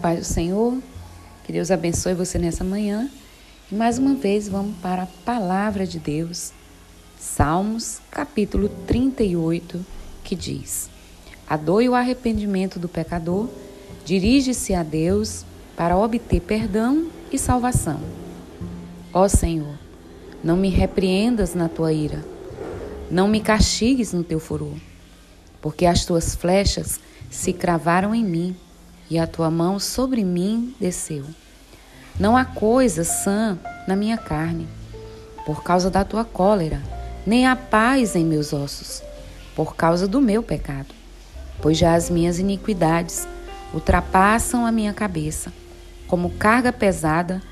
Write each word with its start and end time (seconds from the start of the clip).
paz 0.00 0.18
do 0.18 0.24
Senhor, 0.24 0.78
que 1.44 1.52
Deus 1.52 1.70
abençoe 1.70 2.14
você 2.14 2.38
nessa 2.38 2.64
manhã. 2.64 3.08
E 3.70 3.74
mais 3.74 3.98
uma 3.98 4.14
vez 4.14 4.48
vamos 4.48 4.74
para 4.78 5.02
a 5.02 5.08
palavra 5.24 5.86
de 5.86 5.98
Deus, 5.98 6.52
Salmos, 7.18 8.00
capítulo 8.10 8.68
38, 8.86 9.84
que 10.24 10.34
diz: 10.34 10.88
A 11.46 11.56
dor 11.56 11.82
e 11.82 11.88
o 11.88 11.94
arrependimento 11.94 12.78
do 12.78 12.88
pecador 12.88 13.48
dirige-se 14.04 14.74
a 14.74 14.82
Deus 14.82 15.44
para 15.76 15.98
obter 15.98 16.40
perdão 16.40 17.08
e 17.30 17.38
salvação. 17.38 18.00
Ó 19.12 19.28
Senhor, 19.28 19.74
não 20.42 20.56
me 20.56 20.70
repreendas 20.70 21.54
na 21.54 21.68
tua 21.68 21.92
ira, 21.92 22.24
não 23.10 23.28
me 23.28 23.40
castigues 23.40 24.14
no 24.14 24.24
teu 24.24 24.40
furor, 24.40 24.76
porque 25.60 25.84
as 25.84 26.06
tuas 26.06 26.34
flechas 26.34 26.98
se 27.30 27.52
cravaram 27.52 28.14
em 28.14 28.24
mim 28.24 28.56
e 29.10 29.18
a 29.18 29.26
tua 29.26 29.50
mão 29.50 29.78
sobre 29.80 30.24
mim 30.24 30.74
desceu. 30.80 31.24
Não 32.18 32.36
há 32.36 32.44
coisa 32.44 33.02
sã 33.02 33.58
na 33.86 33.96
minha 33.96 34.16
carne, 34.16 34.68
por 35.44 35.62
causa 35.64 35.90
da 35.90 36.04
tua 36.04 36.24
cólera, 36.24 36.80
nem 37.26 37.46
há 37.46 37.56
paz 37.56 38.14
em 38.14 38.24
meus 38.24 38.52
ossos, 38.52 39.02
por 39.56 39.74
causa 39.74 40.06
do 40.06 40.20
meu 40.20 40.42
pecado. 40.42 40.94
Pois 41.60 41.76
já 41.76 41.94
as 41.94 42.08
minhas 42.08 42.38
iniquidades 42.38 43.26
ultrapassam 43.74 44.64
a 44.64 44.72
minha 44.72 44.94
cabeça, 44.94 45.52
como 46.06 46.30
carga 46.30 46.72
pesada, 46.72 47.42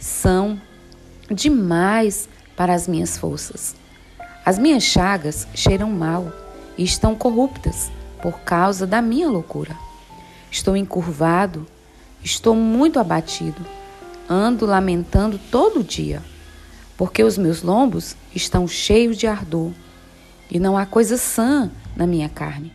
são 0.00 0.60
demais 1.30 2.28
para 2.56 2.74
as 2.74 2.86
minhas 2.86 3.16
forças. 3.16 3.74
As 4.44 4.58
minhas 4.58 4.82
chagas 4.82 5.46
cheiram 5.54 5.90
mal 5.90 6.30
e 6.76 6.84
estão 6.84 7.14
corruptas 7.14 7.90
por 8.20 8.40
causa 8.40 8.86
da 8.86 9.00
minha 9.00 9.28
loucura. 9.28 9.76
Estou 10.54 10.76
encurvado, 10.76 11.66
estou 12.22 12.54
muito 12.54 13.00
abatido, 13.00 13.60
ando 14.30 14.64
lamentando 14.64 15.36
todo 15.50 15.82
dia, 15.82 16.22
porque 16.96 17.24
os 17.24 17.36
meus 17.36 17.60
lombos 17.60 18.14
estão 18.32 18.68
cheios 18.68 19.16
de 19.16 19.26
ardor 19.26 19.72
e 20.48 20.60
não 20.60 20.78
há 20.78 20.86
coisa 20.86 21.16
sã 21.16 21.72
na 21.96 22.06
minha 22.06 22.28
carne. 22.28 22.72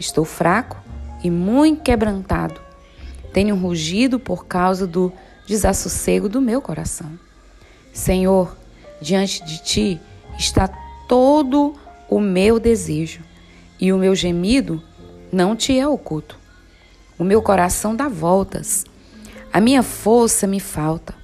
Estou 0.00 0.24
fraco 0.24 0.82
e 1.22 1.30
muito 1.30 1.82
quebrantado. 1.82 2.60
Tenho 3.32 3.54
rugido 3.54 4.18
por 4.18 4.44
causa 4.44 4.84
do 4.84 5.12
desassossego 5.46 6.28
do 6.28 6.40
meu 6.40 6.60
coração. 6.60 7.16
Senhor, 7.92 8.56
diante 9.00 9.44
de 9.44 9.62
ti 9.62 10.00
está 10.36 10.66
todo 11.06 11.76
o 12.10 12.18
meu 12.18 12.58
desejo 12.58 13.20
e 13.78 13.92
o 13.92 13.96
meu 13.96 14.12
gemido 14.12 14.82
não 15.32 15.54
te 15.54 15.78
é 15.78 15.86
oculto. 15.86 16.41
O 17.22 17.24
meu 17.24 17.40
coração 17.40 17.94
dá 17.94 18.08
voltas. 18.08 18.84
A 19.52 19.60
minha 19.60 19.84
força 19.84 20.44
me 20.44 20.58
falta. 20.58 21.14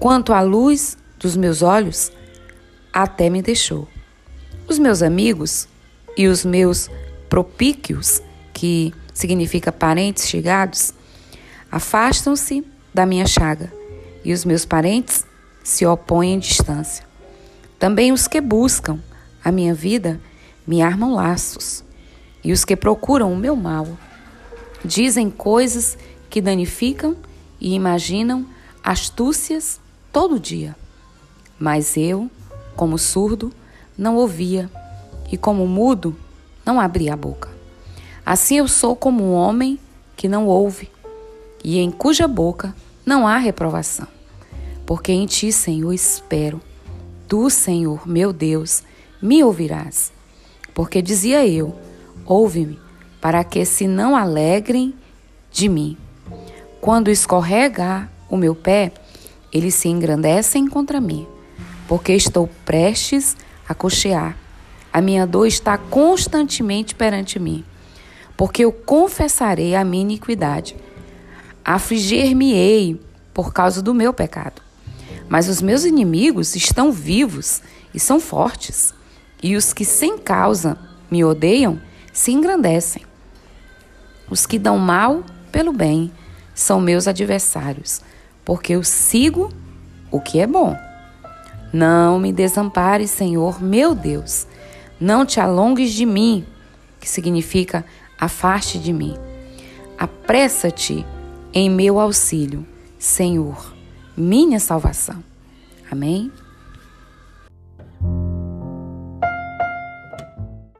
Quanto 0.00 0.32
à 0.32 0.40
luz 0.40 0.98
dos 1.20 1.36
meus 1.36 1.62
olhos, 1.62 2.10
até 2.92 3.30
me 3.30 3.40
deixou. 3.40 3.86
Os 4.66 4.76
meus 4.76 5.00
amigos 5.00 5.68
e 6.16 6.26
os 6.26 6.44
meus 6.44 6.90
propíquios, 7.28 8.20
que 8.52 8.92
significa 9.14 9.70
parentes 9.70 10.26
chegados, 10.26 10.92
afastam-se 11.70 12.66
da 12.92 13.06
minha 13.06 13.24
chaga, 13.24 13.72
e 14.24 14.32
os 14.32 14.44
meus 14.44 14.64
parentes 14.64 15.24
se 15.62 15.86
opõem 15.86 16.34
em 16.34 16.38
distância. 16.40 17.04
Também 17.78 18.10
os 18.10 18.26
que 18.26 18.40
buscam 18.40 18.98
a 19.44 19.52
minha 19.52 19.74
vida 19.74 20.20
me 20.66 20.82
armam 20.82 21.14
laços, 21.14 21.84
e 22.42 22.50
os 22.50 22.64
que 22.64 22.74
procuram 22.74 23.32
o 23.32 23.36
meu 23.36 23.54
mal 23.54 23.86
Dizem 24.84 25.30
coisas 25.30 25.98
que 26.30 26.40
danificam 26.40 27.16
e 27.60 27.74
imaginam 27.74 28.46
astúcias 28.82 29.80
todo 30.12 30.38
dia. 30.38 30.76
Mas 31.58 31.96
eu, 31.96 32.30
como 32.76 32.96
surdo, 32.96 33.52
não 33.96 34.16
ouvia 34.16 34.70
e 35.30 35.36
como 35.36 35.66
mudo, 35.66 36.16
não 36.64 36.80
abria 36.80 37.14
a 37.14 37.16
boca. 37.16 37.50
Assim 38.24 38.58
eu 38.58 38.68
sou 38.68 38.94
como 38.94 39.24
um 39.24 39.32
homem 39.32 39.78
que 40.16 40.28
não 40.28 40.46
ouve 40.46 40.90
e 41.64 41.78
em 41.78 41.90
cuja 41.90 42.28
boca 42.28 42.74
não 43.04 43.26
há 43.26 43.36
reprovação. 43.38 44.06
Porque 44.86 45.12
em 45.12 45.26
ti, 45.26 45.52
Senhor, 45.52 45.92
espero. 45.92 46.60
Tu, 47.26 47.50
Senhor, 47.50 48.08
meu 48.08 48.32
Deus, 48.32 48.82
me 49.20 49.42
ouvirás. 49.42 50.12
Porque 50.72 51.02
dizia 51.02 51.46
eu: 51.46 51.74
ouve-me 52.24 52.78
para 53.20 53.42
que 53.44 53.64
se 53.64 53.86
não 53.86 54.16
alegrem 54.16 54.94
de 55.50 55.68
mim. 55.68 55.96
Quando 56.80 57.10
escorregar 57.10 58.10
o 58.28 58.36
meu 58.36 58.54
pé, 58.54 58.92
eles 59.52 59.74
se 59.74 59.88
engrandecem 59.88 60.68
contra 60.68 61.00
mim, 61.00 61.26
porque 61.86 62.12
estou 62.12 62.48
prestes 62.64 63.36
a 63.68 63.74
cochear. 63.74 64.36
A 64.92 65.00
minha 65.00 65.26
dor 65.26 65.46
está 65.46 65.76
constantemente 65.76 66.94
perante 66.94 67.38
mim, 67.38 67.64
porque 68.36 68.64
eu 68.64 68.72
confessarei 68.72 69.74
a 69.74 69.84
minha 69.84 70.02
iniquidade. 70.02 70.76
Afligir-me-ei 71.64 73.00
por 73.34 73.52
causa 73.52 73.82
do 73.82 73.92
meu 73.92 74.12
pecado. 74.12 74.62
Mas 75.28 75.48
os 75.48 75.60
meus 75.60 75.84
inimigos 75.84 76.56
estão 76.56 76.90
vivos 76.90 77.60
e 77.92 78.00
são 78.00 78.18
fortes, 78.18 78.94
e 79.42 79.56
os 79.56 79.72
que 79.72 79.84
sem 79.84 80.18
causa 80.18 80.78
me 81.10 81.24
odeiam 81.24 81.80
se 82.12 82.32
engrandecem. 82.32 83.07
Os 84.30 84.46
que 84.46 84.58
dão 84.58 84.78
mal 84.78 85.22
pelo 85.50 85.72
bem 85.72 86.12
são 86.54 86.80
meus 86.80 87.06
adversários, 87.06 88.00
porque 88.44 88.74
eu 88.74 88.82
sigo 88.82 89.52
o 90.10 90.20
que 90.20 90.40
é 90.40 90.46
bom. 90.46 90.76
Não 91.72 92.18
me 92.18 92.32
desampares, 92.32 93.10
Senhor, 93.10 93.62
meu 93.62 93.94
Deus. 93.94 94.46
Não 95.00 95.24
te 95.24 95.38
alongues 95.38 95.92
de 95.92 96.04
mim, 96.04 96.44
que 97.00 97.08
significa 97.08 97.84
afaste 98.18 98.78
de 98.78 98.92
mim. 98.92 99.16
Apressa-te 99.98 101.06
em 101.52 101.70
meu 101.70 101.98
auxílio, 102.00 102.66
Senhor, 102.98 103.74
minha 104.16 104.58
salvação. 104.58 105.22
Amém? 105.90 106.30